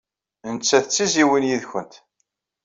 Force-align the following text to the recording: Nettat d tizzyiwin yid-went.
Nettat 0.53 0.87
d 0.87 0.91
tizzyiwin 0.91 1.47
yid-went. 1.49 1.95